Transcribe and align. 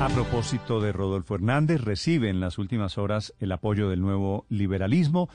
A 0.00 0.08
propósito 0.08 0.80
de 0.80 0.92
Rodolfo 0.92 1.36
Hernández, 1.36 1.80
recibe 1.80 2.28
en 2.28 2.40
las 2.40 2.58
últimas 2.58 2.98
horas 2.98 3.32
el 3.40 3.52
apoyo 3.52 3.88
del 3.88 4.00
nuevo 4.02 4.44
liberalismo. 4.50 5.28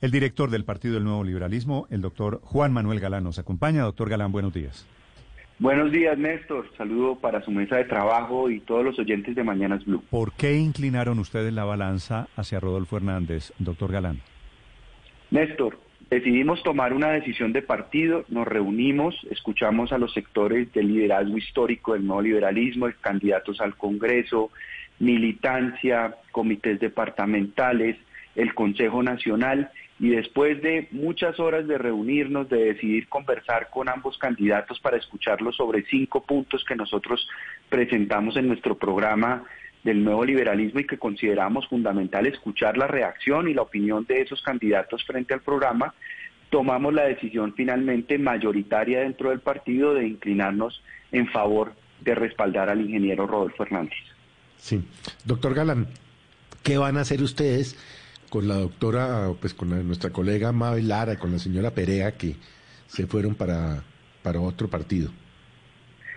El 0.00 0.10
director 0.10 0.50
del 0.50 0.64
Partido 0.64 0.94
del 0.94 1.04
Nuevo 1.04 1.24
Liberalismo, 1.24 1.86
el 1.90 2.02
doctor 2.02 2.40
Juan 2.42 2.72
Manuel 2.72 3.00
Galán, 3.00 3.24
nos 3.24 3.38
acompaña. 3.38 3.84
Doctor 3.84 4.10
Galán, 4.10 4.32
buenos 4.32 4.52
días. 4.52 4.86
Buenos 5.60 5.92
días, 5.92 6.18
Néstor. 6.18 6.66
Saludo 6.76 7.14
para 7.16 7.42
su 7.42 7.52
mesa 7.52 7.76
de 7.76 7.84
trabajo 7.84 8.50
y 8.50 8.60
todos 8.60 8.84
los 8.84 8.98
oyentes 8.98 9.36
de 9.36 9.44
Mañanas 9.44 9.84
Blue. 9.84 10.02
¿Por 10.10 10.32
qué 10.32 10.56
inclinaron 10.56 11.20
ustedes 11.20 11.54
la 11.54 11.64
balanza 11.64 12.28
hacia 12.36 12.60
Rodolfo 12.60 12.96
Hernández, 12.96 13.52
doctor 13.58 13.92
Galán? 13.92 14.20
Néstor, 15.30 15.78
decidimos 16.14 16.62
tomar 16.62 16.92
una 16.92 17.10
decisión 17.10 17.52
de 17.52 17.60
partido, 17.60 18.24
nos 18.28 18.46
reunimos, 18.46 19.16
escuchamos 19.30 19.92
a 19.92 19.98
los 19.98 20.12
sectores 20.12 20.72
del 20.72 20.88
liderazgo 20.88 21.36
histórico 21.36 21.94
del 21.94 22.06
nuevo 22.06 22.22
liberalismo, 22.22 22.88
candidatos 23.00 23.60
al 23.60 23.76
Congreso, 23.76 24.50
militancia, 25.00 26.14
comités 26.30 26.78
departamentales, 26.78 27.96
el 28.36 28.54
Consejo 28.54 29.02
Nacional 29.02 29.70
y 29.98 30.10
después 30.10 30.62
de 30.62 30.88
muchas 30.92 31.38
horas 31.40 31.66
de 31.66 31.78
reunirnos, 31.78 32.48
de 32.48 32.64
decidir 32.64 33.08
conversar 33.08 33.70
con 33.70 33.88
ambos 33.88 34.16
candidatos 34.18 34.78
para 34.80 34.96
escucharlos 34.96 35.56
sobre 35.56 35.84
cinco 35.84 36.24
puntos 36.24 36.64
que 36.64 36.76
nosotros 36.76 37.28
presentamos 37.68 38.36
en 38.36 38.48
nuestro 38.48 38.76
programa 38.76 39.44
del 39.84 40.02
nuevo 40.02 40.24
liberalismo 40.24 40.80
y 40.80 40.86
que 40.86 40.98
consideramos 40.98 41.68
fundamental 41.68 42.26
escuchar 42.26 42.76
la 42.76 42.86
reacción 42.86 43.48
y 43.48 43.54
la 43.54 43.62
opinión 43.62 44.04
de 44.06 44.22
esos 44.22 44.42
candidatos 44.42 45.04
frente 45.04 45.34
al 45.34 45.42
programa, 45.42 45.94
tomamos 46.50 46.94
la 46.94 47.04
decisión 47.04 47.52
finalmente 47.54 48.18
mayoritaria 48.18 49.00
dentro 49.00 49.30
del 49.30 49.40
partido 49.40 49.94
de 49.94 50.08
inclinarnos 50.08 50.82
en 51.12 51.28
favor 51.28 51.74
de 52.00 52.14
respaldar 52.14 52.70
al 52.70 52.80
ingeniero 52.80 53.26
Rodolfo 53.26 53.62
Hernández. 53.62 53.98
Sí. 54.56 54.82
Doctor 55.24 55.54
Galán, 55.54 55.88
¿qué 56.62 56.78
van 56.78 56.96
a 56.96 57.02
hacer 57.02 57.22
ustedes 57.22 57.76
con 58.30 58.48
la 58.48 58.54
doctora, 58.54 59.28
pues 59.38 59.52
con 59.52 59.68
nuestra 59.86 60.10
colega 60.10 60.50
Mabel 60.52 60.88
Lara 60.88 61.18
con 61.18 61.30
la 61.30 61.38
señora 61.38 61.72
Perea 61.72 62.12
que 62.12 62.36
se 62.86 63.06
fueron 63.06 63.34
para, 63.34 63.82
para 64.22 64.40
otro 64.40 64.68
partido? 64.68 65.10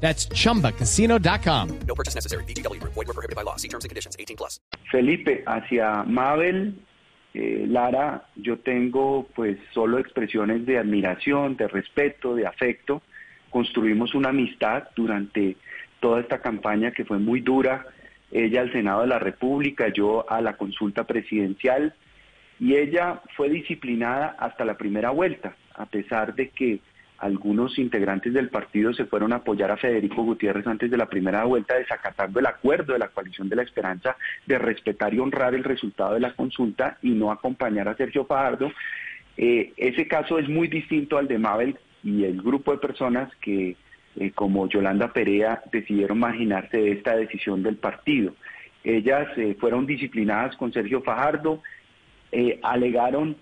That's 0.00 0.28
chumbacasino.com. 0.28 1.80
No 1.86 1.94
purchase 1.94 2.14
necessary. 2.14 2.44
BGW. 2.44 2.80
Void 2.82 3.06
were 3.08 3.14
prohibited 3.14 3.36
by 3.36 3.42
law. 3.42 3.56
See 3.56 3.68
terms 3.68 3.84
and 3.84 3.90
conditions. 3.90 4.16
18 4.18 4.36
plus. 4.38 4.60
Felipe, 4.90 5.42
hacia 5.46 6.04
Mabel, 6.04 6.74
eh, 7.34 7.66
Lara, 7.68 8.28
yo 8.36 8.58
tengo 8.58 9.28
pues 9.34 9.58
solo 9.72 9.98
expresiones 9.98 10.64
de 10.66 10.78
admiración, 10.78 11.56
de 11.56 11.68
respeto, 11.68 12.34
de 12.34 12.46
afecto. 12.46 13.02
Construimos 13.50 14.14
una 14.14 14.30
amistad 14.30 14.88
durante 14.96 15.56
toda 16.00 16.20
esta 16.20 16.40
campaña 16.40 16.92
que 16.92 17.04
fue 17.04 17.18
muy 17.18 17.40
dura. 17.40 17.86
Ella 18.30 18.60
al 18.62 18.72
Senado 18.72 19.02
de 19.02 19.08
la 19.08 19.18
República, 19.18 19.88
yo 19.88 20.30
a 20.30 20.40
la 20.40 20.56
consulta 20.56 21.04
presidencial. 21.04 21.94
Y 22.60 22.74
ella 22.74 23.22
fue 23.36 23.48
disciplinada 23.48 24.36
hasta 24.38 24.64
la 24.64 24.76
primera 24.76 25.10
vuelta, 25.10 25.54
a 25.74 25.86
pesar 25.86 26.34
de 26.34 26.50
que 26.50 26.80
algunos 27.18 27.78
integrantes 27.78 28.32
del 28.32 28.48
partido 28.48 28.92
se 28.94 29.04
fueron 29.04 29.32
a 29.32 29.36
apoyar 29.36 29.70
a 29.72 29.76
Federico 29.76 30.22
Gutiérrez 30.22 30.66
antes 30.66 30.90
de 30.90 30.96
la 30.96 31.06
primera 31.06 31.44
vuelta, 31.44 31.74
desacatando 31.74 32.38
el 32.38 32.46
acuerdo 32.46 32.92
de 32.92 33.00
la 33.00 33.08
coalición 33.08 33.48
de 33.48 33.56
la 33.56 33.62
esperanza 33.62 34.16
de 34.46 34.58
respetar 34.58 35.12
y 35.12 35.18
honrar 35.18 35.54
el 35.54 35.64
resultado 35.64 36.14
de 36.14 36.20
la 36.20 36.34
consulta 36.34 36.98
y 37.02 37.10
no 37.10 37.32
acompañar 37.32 37.88
a 37.88 37.96
Sergio 37.96 38.24
Fajardo. 38.24 38.70
Eh, 39.36 39.72
ese 39.76 40.06
caso 40.06 40.38
es 40.38 40.48
muy 40.48 40.68
distinto 40.68 41.18
al 41.18 41.26
de 41.26 41.38
Mabel 41.38 41.76
y 42.04 42.22
el 42.24 42.40
grupo 42.40 42.70
de 42.70 42.78
personas 42.78 43.34
que, 43.40 43.76
eh, 44.16 44.30
como 44.30 44.68
Yolanda 44.68 45.12
Perea, 45.12 45.62
decidieron 45.72 46.20
marginarse 46.20 46.76
de 46.76 46.92
esta 46.92 47.16
decisión 47.16 47.64
del 47.64 47.76
partido. 47.76 48.34
Ellas 48.84 49.26
eh, 49.36 49.56
fueron 49.58 49.86
disciplinadas 49.86 50.56
con 50.56 50.72
Sergio 50.72 51.02
Fajardo, 51.02 51.62
alegaron 52.62 53.36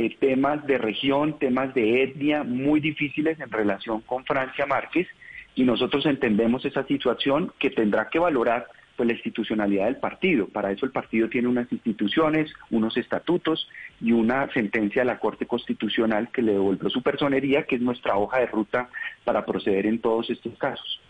eh, 0.00 0.16
temas 0.20 0.64
de 0.64 0.78
región, 0.78 1.40
temas 1.40 1.74
de 1.74 2.04
etnia 2.04 2.44
muy 2.44 2.78
difíciles 2.78 3.40
en 3.40 3.50
relación 3.50 4.00
con 4.02 4.24
Francia 4.24 4.64
Márquez 4.64 5.08
y 5.56 5.64
nosotros 5.64 6.06
entendemos 6.06 6.64
esa 6.64 6.86
situación 6.86 7.52
que 7.58 7.70
tendrá 7.70 8.08
que 8.08 8.20
valorar 8.20 8.68
pues, 8.96 9.08
la 9.08 9.14
institucionalidad 9.14 9.86
del 9.86 9.96
partido. 9.96 10.46
Para 10.46 10.70
eso 10.70 10.86
el 10.86 10.92
partido 10.92 11.28
tiene 11.28 11.48
unas 11.48 11.66
instituciones, 11.72 12.48
unos 12.70 12.96
estatutos 12.96 13.66
y 14.00 14.12
una 14.12 14.48
sentencia 14.52 15.02
de 15.02 15.06
la 15.06 15.18
Corte 15.18 15.46
Constitucional 15.46 16.28
que 16.32 16.42
le 16.42 16.52
devolvió 16.52 16.88
su 16.90 17.02
personería, 17.02 17.64
que 17.64 17.74
es 17.74 17.82
nuestra 17.82 18.16
hoja 18.16 18.38
de 18.38 18.46
ruta 18.46 18.90
para 19.24 19.44
proceder 19.44 19.86
en 19.86 19.98
todos 19.98 20.30
estos 20.30 20.56
casos. 20.58 21.00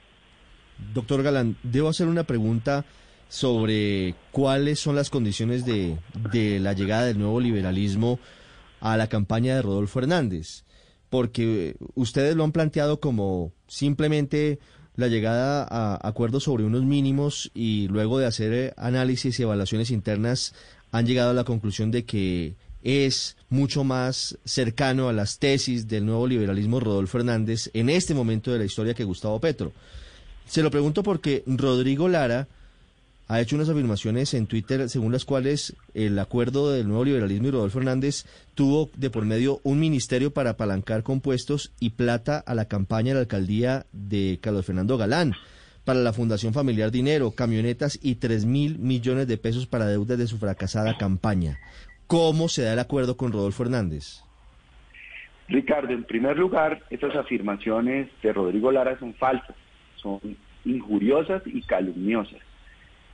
Doctor 0.94 1.22
Galán, 1.22 1.56
debo 1.62 1.90
hacer 1.90 2.06
una 2.06 2.24
pregunta 2.24 2.86
sobre 3.28 4.14
cuáles 4.32 4.80
son 4.80 4.96
las 4.96 5.10
condiciones 5.10 5.66
de, 5.66 5.98
de 6.32 6.58
la 6.58 6.72
llegada 6.72 7.04
del 7.04 7.18
nuevo 7.18 7.38
liberalismo 7.38 8.18
a 8.80 8.96
la 8.96 9.08
campaña 9.08 9.54
de 9.54 9.62
Rodolfo 9.62 9.98
Hernández, 10.00 10.64
porque 11.10 11.76
ustedes 11.94 12.36
lo 12.36 12.44
han 12.44 12.52
planteado 12.52 13.00
como 13.00 13.52
simplemente 13.66 14.58
la 14.96 15.08
llegada 15.08 15.66
a 15.70 16.08
acuerdos 16.08 16.44
sobre 16.44 16.64
unos 16.64 16.84
mínimos 16.84 17.50
y 17.54 17.86
luego 17.88 18.18
de 18.18 18.26
hacer 18.26 18.52
eh, 18.52 18.74
análisis 18.76 19.38
y 19.38 19.42
evaluaciones 19.42 19.90
internas 19.90 20.54
han 20.90 21.06
llegado 21.06 21.30
a 21.30 21.34
la 21.34 21.44
conclusión 21.44 21.90
de 21.90 22.04
que 22.04 22.56
es 22.82 23.36
mucho 23.48 23.84
más 23.84 24.38
cercano 24.44 25.08
a 25.08 25.12
las 25.12 25.38
tesis 25.38 25.86
del 25.86 26.06
nuevo 26.06 26.26
liberalismo 26.26 26.80
Rodolfo 26.80 27.18
Hernández 27.18 27.70
en 27.74 27.90
este 27.90 28.14
momento 28.14 28.52
de 28.52 28.58
la 28.58 28.64
historia 28.64 28.94
que 28.94 29.04
Gustavo 29.04 29.40
Petro. 29.40 29.72
Se 30.46 30.62
lo 30.62 30.70
pregunto 30.70 31.02
porque 31.02 31.44
Rodrigo 31.46 32.08
Lara 32.08 32.48
ha 33.28 33.40
hecho 33.40 33.56
unas 33.56 33.68
afirmaciones 33.68 34.32
en 34.32 34.46
Twitter 34.46 34.88
según 34.88 35.12
las 35.12 35.26
cuales 35.26 35.76
el 35.92 36.18
acuerdo 36.18 36.72
del 36.72 36.88
nuevo 36.88 37.04
liberalismo 37.04 37.48
y 37.48 37.50
Rodolfo 37.50 37.78
Hernández 37.78 38.24
tuvo 38.54 38.90
de 38.96 39.10
por 39.10 39.26
medio 39.26 39.60
un 39.64 39.78
ministerio 39.78 40.32
para 40.32 40.50
apalancar 40.50 41.02
compuestos 41.02 41.72
y 41.78 41.90
plata 41.90 42.38
a 42.38 42.54
la 42.54 42.68
campaña 42.68 43.10
de 43.10 43.14
la 43.14 43.20
alcaldía 43.20 43.86
de 43.92 44.38
Carlos 44.40 44.64
Fernando 44.64 44.96
Galán, 44.96 45.34
para 45.84 46.00
la 46.00 46.12
Fundación 46.12 46.52
Familiar 46.52 46.90
Dinero, 46.90 47.30
camionetas 47.30 47.98
y 48.02 48.16
tres 48.16 48.44
mil 48.44 48.78
millones 48.78 49.26
de 49.26 49.38
pesos 49.38 49.66
para 49.66 49.86
deudas 49.86 50.18
de 50.18 50.26
su 50.26 50.38
fracasada 50.38 50.98
campaña. 50.98 51.58
¿Cómo 52.06 52.48
se 52.48 52.62
da 52.62 52.72
el 52.72 52.78
acuerdo 52.78 53.16
con 53.16 53.32
Rodolfo 53.32 53.62
Hernández? 53.62 54.22
Ricardo, 55.48 55.92
en 55.92 56.04
primer 56.04 56.36
lugar, 56.36 56.82
estas 56.90 57.16
afirmaciones 57.16 58.08
de 58.22 58.32
Rodrigo 58.32 58.70
Lara 58.70 58.98
son 58.98 59.14
falsas, 59.14 59.56
son 59.96 60.20
injuriosas 60.64 61.42
y 61.46 61.62
calumniosas. 61.62 62.47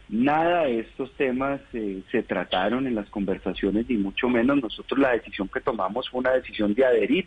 Nada 0.09 0.65
de 0.65 0.81
estos 0.81 1.13
temas 1.15 1.61
eh, 1.73 2.03
se 2.13 2.23
trataron 2.23 2.87
en 2.87 2.95
las 2.95 3.09
conversaciones, 3.09 3.89
ni 3.89 3.97
mucho 3.97 4.29
menos. 4.29 4.63
Nosotros 4.63 5.01
la 5.01 5.13
decisión 5.13 5.49
que 5.49 5.61
tomamos 5.61 6.09
fue 6.11 6.21
una 6.21 6.33
decisión 6.33 6.75
de 6.75 6.85
adherir 6.85 7.27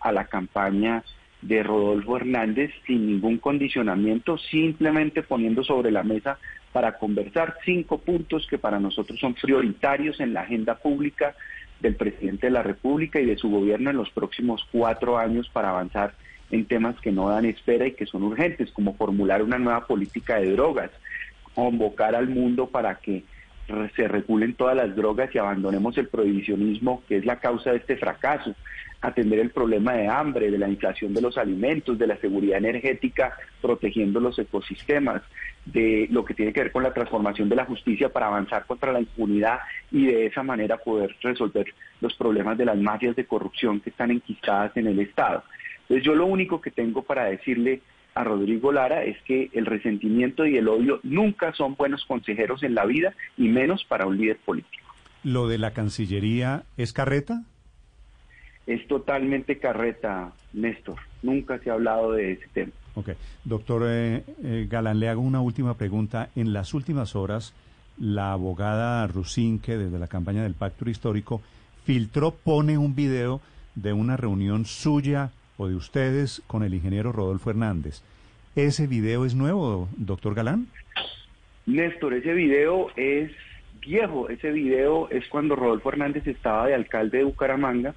a 0.00 0.12
la 0.12 0.26
campaña 0.26 1.02
de 1.40 1.62
Rodolfo 1.62 2.16
Hernández 2.16 2.70
sin 2.86 3.06
ningún 3.06 3.38
condicionamiento, 3.38 4.36
simplemente 4.36 5.22
poniendo 5.22 5.64
sobre 5.64 5.90
la 5.90 6.02
mesa 6.02 6.38
para 6.72 6.98
conversar 6.98 7.56
cinco 7.64 7.98
puntos 7.98 8.46
que 8.48 8.58
para 8.58 8.78
nosotros 8.78 9.18
son 9.18 9.34
prioritarios 9.34 10.20
en 10.20 10.34
la 10.34 10.42
agenda 10.42 10.74
pública 10.74 11.34
del 11.80 11.94
presidente 11.96 12.48
de 12.48 12.52
la 12.52 12.62
República 12.62 13.20
y 13.20 13.26
de 13.26 13.38
su 13.38 13.48
gobierno 13.48 13.90
en 13.90 13.96
los 13.96 14.10
próximos 14.10 14.66
cuatro 14.70 15.16
años 15.16 15.48
para 15.48 15.70
avanzar 15.70 16.14
en 16.50 16.64
temas 16.66 16.98
que 17.00 17.12
no 17.12 17.28
dan 17.28 17.44
espera 17.44 17.86
y 17.86 17.92
que 17.92 18.06
son 18.06 18.22
urgentes, 18.22 18.70
como 18.72 18.94
formular 18.96 19.42
una 19.42 19.58
nueva 19.58 19.86
política 19.86 20.36
de 20.36 20.52
drogas, 20.52 20.90
convocar 21.58 22.14
al 22.14 22.28
mundo 22.28 22.68
para 22.68 23.00
que 23.00 23.24
se 23.96 24.06
regulen 24.06 24.54
todas 24.54 24.76
las 24.76 24.94
drogas 24.94 25.34
y 25.34 25.38
abandonemos 25.38 25.98
el 25.98 26.06
prohibicionismo 26.06 27.02
que 27.08 27.16
es 27.16 27.26
la 27.26 27.40
causa 27.40 27.72
de 27.72 27.78
este 27.78 27.96
fracaso, 27.96 28.54
atender 29.00 29.40
el 29.40 29.50
problema 29.50 29.94
de 29.94 30.06
hambre, 30.06 30.52
de 30.52 30.58
la 30.58 30.68
inflación 30.68 31.12
de 31.12 31.20
los 31.20 31.36
alimentos, 31.36 31.98
de 31.98 32.06
la 32.06 32.16
seguridad 32.18 32.58
energética, 32.58 33.36
protegiendo 33.60 34.20
los 34.20 34.38
ecosistemas, 34.38 35.20
de 35.64 36.06
lo 36.12 36.24
que 36.24 36.34
tiene 36.34 36.52
que 36.52 36.62
ver 36.62 36.70
con 36.70 36.84
la 36.84 36.94
transformación 36.94 37.48
de 37.48 37.56
la 37.56 37.64
justicia 37.64 38.08
para 38.08 38.28
avanzar 38.28 38.64
contra 38.64 38.92
la 38.92 39.00
impunidad 39.00 39.58
y 39.90 40.06
de 40.06 40.26
esa 40.26 40.44
manera 40.44 40.76
poder 40.76 41.16
resolver 41.20 41.66
los 42.00 42.14
problemas 42.14 42.56
de 42.56 42.66
las 42.66 42.78
mafias 42.78 43.16
de 43.16 43.26
corrupción 43.26 43.80
que 43.80 43.90
están 43.90 44.12
enquistadas 44.12 44.76
en 44.76 44.86
el 44.86 45.00
Estado. 45.00 45.42
Entonces 45.82 46.04
yo 46.06 46.14
lo 46.14 46.26
único 46.26 46.60
que 46.60 46.70
tengo 46.70 47.02
para 47.02 47.24
decirle 47.24 47.80
a 48.18 48.24
Rodrigo 48.24 48.72
Lara 48.72 49.04
es 49.04 49.16
que 49.22 49.48
el 49.52 49.64
resentimiento 49.64 50.44
y 50.44 50.56
el 50.56 50.66
odio 50.66 50.98
nunca 51.04 51.52
son 51.52 51.76
buenos 51.76 52.04
consejeros 52.04 52.64
en 52.64 52.74
la 52.74 52.84
vida 52.84 53.14
y 53.36 53.46
menos 53.46 53.84
para 53.84 54.06
un 54.06 54.16
líder 54.18 54.38
político. 54.38 54.92
¿Lo 55.22 55.46
de 55.46 55.58
la 55.58 55.70
Cancillería 55.70 56.64
es 56.76 56.92
carreta? 56.92 57.44
Es 58.66 58.84
totalmente 58.88 59.58
carreta, 59.58 60.32
Néstor. 60.52 60.96
Nunca 61.22 61.60
se 61.60 61.70
ha 61.70 61.74
hablado 61.74 62.10
de 62.10 62.32
ese 62.32 62.48
tema. 62.52 62.72
Ok. 62.96 63.10
Doctor 63.44 63.82
eh, 63.86 64.24
eh, 64.42 64.66
Galán, 64.68 64.98
le 64.98 65.08
hago 65.08 65.20
una 65.20 65.40
última 65.40 65.74
pregunta. 65.74 66.30
En 66.34 66.52
las 66.52 66.74
últimas 66.74 67.14
horas, 67.14 67.54
la 68.00 68.32
abogada 68.32 69.06
Rusinque, 69.06 69.76
desde 69.76 69.98
la 70.00 70.08
campaña 70.08 70.42
del 70.42 70.54
Pacto 70.54 70.90
Histórico, 70.90 71.40
filtró, 71.84 72.32
pone 72.32 72.78
un 72.78 72.96
video 72.96 73.40
de 73.76 73.92
una 73.92 74.16
reunión 74.16 74.64
suya 74.64 75.30
o 75.58 75.68
de 75.68 75.74
ustedes 75.74 76.42
con 76.46 76.62
el 76.62 76.72
ingeniero 76.72 77.12
Rodolfo 77.12 77.50
Hernández. 77.50 78.02
¿Ese 78.56 78.86
video 78.86 79.26
es 79.26 79.34
nuevo, 79.34 79.88
doctor 79.98 80.34
Galán? 80.34 80.68
Néstor, 81.66 82.14
ese 82.14 82.32
video 82.32 82.88
es 82.96 83.30
viejo. 83.80 84.28
Ese 84.30 84.50
video 84.50 85.10
es 85.10 85.28
cuando 85.28 85.54
Rodolfo 85.56 85.90
Hernández 85.90 86.26
estaba 86.26 86.66
de 86.66 86.74
alcalde 86.74 87.18
de 87.18 87.24
Bucaramanga 87.24 87.94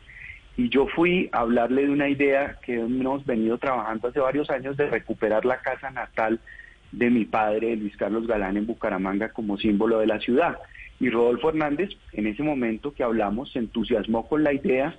y 0.58 0.70
yo 0.70 0.88
fui 0.88 1.30
a 1.32 1.40
hablarle 1.40 1.86
de 1.86 1.92
una 1.92 2.10
idea 2.10 2.58
que 2.64 2.76
hemos 2.76 3.26
venido 3.26 3.58
trabajando 3.58 4.10
hace 4.10 4.20
varios 4.20 4.50
años 4.50 4.76
de 4.76 4.90
recuperar 4.90 5.46
la 5.46 5.62
casa 5.62 5.90
natal 5.92 6.40
de 6.92 7.10
mi 7.10 7.26
padre, 7.26 7.76
Luis 7.78 7.96
Carlos 7.96 8.28
Galán, 8.28 8.58
en 8.58 8.68
Bucaramanga 8.68 9.30
como 9.30 9.58
símbolo 9.58 10.00
de 10.00 10.08
la 10.08 10.20
ciudad. 10.20 10.58
Y 11.00 11.10
Rodolfo 11.10 11.50
Hernández, 11.50 11.92
en 12.12 12.28
ese 12.28 12.44
momento 12.44 12.94
que 12.94 13.04
hablamos, 13.04 13.52
se 13.54 13.60
entusiasmó 13.60 14.28
con 14.28 14.44
la 14.44 14.54
idea, 14.54 14.96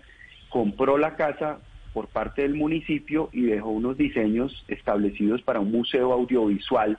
compró 0.49 0.97
la 0.97 1.17
casa, 1.17 1.59
por 1.93 2.09
parte 2.09 2.43
del 2.43 2.55
municipio 2.55 3.29
y 3.33 3.43
dejó 3.43 3.71
unos 3.71 3.97
diseños 3.97 4.65
establecidos 4.69 5.43
para 5.43 5.61
un 5.61 5.71
museo 5.71 6.13
audiovisual 6.13 6.99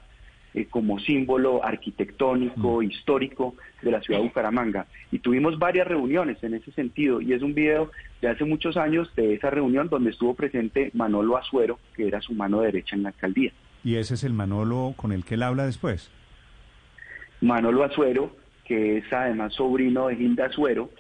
eh, 0.55 0.67
como 0.69 0.99
símbolo 0.99 1.65
arquitectónico, 1.65 2.79
mm. 2.79 2.83
histórico 2.83 3.55
de 3.81 3.89
la 3.89 4.01
ciudad 4.01 4.19
de 4.19 4.27
Bucaramanga. 4.27 4.85
Y 5.11 5.17
tuvimos 5.17 5.57
varias 5.57 5.87
reuniones 5.87 6.43
en 6.43 6.53
ese 6.53 6.71
sentido 6.73 7.21
y 7.21 7.33
es 7.33 7.41
un 7.41 7.55
video 7.55 7.89
de 8.21 8.27
hace 8.27 8.45
muchos 8.45 8.77
años 8.77 9.09
de 9.15 9.33
esa 9.33 9.49
reunión 9.49 9.89
donde 9.89 10.11
estuvo 10.11 10.35
presente 10.35 10.91
Manolo 10.93 11.37
Azuero, 11.37 11.79
que 11.95 12.07
era 12.07 12.21
su 12.21 12.33
mano 12.33 12.61
derecha 12.61 12.95
en 12.95 13.01
la 13.01 13.09
alcaldía. 13.09 13.51
¿Y 13.83 13.95
ese 13.95 14.13
es 14.13 14.23
el 14.23 14.33
Manolo 14.33 14.93
con 14.95 15.11
el 15.11 15.25
que 15.25 15.33
él 15.33 15.43
habla 15.43 15.65
después? 15.65 16.11
Manolo 17.41 17.83
Azuero, 17.83 18.35
que 18.63 18.97
es 18.97 19.11
además 19.11 19.53
sobrino 19.53 20.07
de 20.07 20.17
Gilda 20.17 20.45
Azuero, 20.45 20.91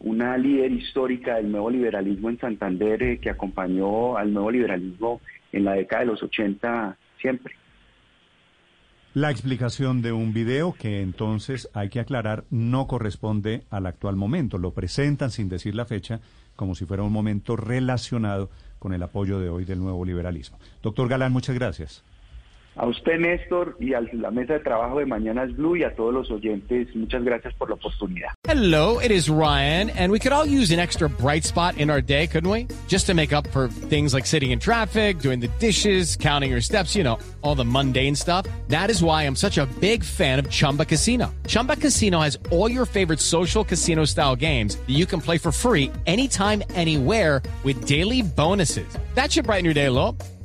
una 0.00 0.36
líder 0.36 0.72
histórica 0.72 1.36
del 1.36 1.50
nuevo 1.50 1.70
liberalismo 1.70 2.30
en 2.30 2.38
Santander 2.38 3.02
eh, 3.02 3.18
que 3.18 3.30
acompañó 3.30 4.16
al 4.16 4.32
nuevo 4.32 4.50
liberalismo 4.50 5.20
en 5.52 5.64
la 5.64 5.72
década 5.72 6.00
de 6.00 6.06
los 6.06 6.22
80 6.22 6.96
siempre. 7.20 7.54
La 9.14 9.30
explicación 9.30 10.02
de 10.02 10.10
un 10.10 10.32
video 10.32 10.72
que 10.72 11.00
entonces 11.00 11.70
hay 11.72 11.88
que 11.88 12.00
aclarar 12.00 12.44
no 12.50 12.88
corresponde 12.88 13.62
al 13.70 13.86
actual 13.86 14.16
momento. 14.16 14.58
Lo 14.58 14.72
presentan 14.72 15.30
sin 15.30 15.48
decir 15.48 15.76
la 15.76 15.84
fecha 15.84 16.20
como 16.56 16.74
si 16.74 16.84
fuera 16.84 17.04
un 17.04 17.12
momento 17.12 17.54
relacionado 17.56 18.50
con 18.80 18.92
el 18.92 19.02
apoyo 19.02 19.38
de 19.38 19.50
hoy 19.50 19.64
del 19.64 19.78
nuevo 19.78 20.04
liberalismo. 20.04 20.58
Doctor 20.82 21.08
Galán, 21.08 21.32
muchas 21.32 21.54
gracias. 21.54 22.04
A 22.76 22.88
usted, 22.88 23.20
Néstor, 23.20 23.76
y 23.78 23.94
a 23.94 24.00
la 24.00 24.32
mesa 24.32 24.54
de 24.54 24.60
trabajo 24.60 24.98
de 24.98 25.06
Mañanas 25.06 25.54
Blue 25.54 25.76
y 25.76 25.84
a 25.84 25.94
todos 25.94 26.12
los 26.12 26.28
oyentes, 26.32 26.88
muchas 26.96 27.22
gracias 27.22 27.54
por 27.54 27.68
la 27.68 27.76
oportunidad. 27.76 28.30
Hello, 28.48 28.98
it 28.98 29.12
is 29.12 29.30
Ryan, 29.30 29.90
and 29.90 30.10
we 30.10 30.18
could 30.18 30.32
all 30.32 30.44
use 30.44 30.72
an 30.72 30.80
extra 30.80 31.08
bright 31.08 31.44
spot 31.44 31.78
in 31.78 31.88
our 31.88 32.00
day, 32.00 32.26
couldn't 32.26 32.50
we? 32.50 32.66
Just 32.88 33.06
to 33.06 33.14
make 33.14 33.32
up 33.32 33.46
for 33.52 33.68
things 33.68 34.12
like 34.12 34.26
sitting 34.26 34.50
in 34.50 34.58
traffic, 34.58 35.20
doing 35.20 35.38
the 35.38 35.48
dishes, 35.60 36.16
counting 36.16 36.50
your 36.50 36.60
steps, 36.60 36.96
you 36.96 37.04
know, 37.04 37.16
all 37.42 37.54
the 37.54 37.64
mundane 37.64 38.16
stuff. 38.16 38.44
That 38.66 38.90
is 38.90 39.04
why 39.04 39.22
I'm 39.22 39.36
such 39.36 39.56
a 39.58 39.66
big 39.80 40.02
fan 40.02 40.40
of 40.40 40.50
Chumba 40.50 40.84
Casino. 40.84 41.32
Chumba 41.46 41.76
Casino 41.76 42.20
has 42.20 42.36
all 42.50 42.68
your 42.68 42.86
favorite 42.86 43.20
social 43.20 43.62
casino 43.62 44.04
style 44.04 44.34
games 44.34 44.76
that 44.76 44.94
you 44.94 45.06
can 45.06 45.20
play 45.20 45.38
for 45.38 45.52
free 45.52 45.92
anytime, 46.06 46.62
anywhere 46.74 47.40
with 47.62 47.86
daily 47.86 48.22
bonuses. 48.22 48.86
That 49.14 49.30
should 49.30 49.44
brighten 49.44 49.64
your 49.64 49.74
day 49.74 49.86
a 49.86 49.92
little. 49.92 50.16